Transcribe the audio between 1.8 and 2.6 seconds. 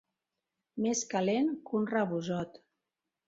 un rabosot.